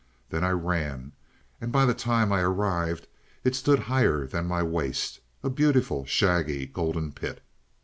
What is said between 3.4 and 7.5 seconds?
it stood higher than my waist a beautiful, shaggy, golden pit.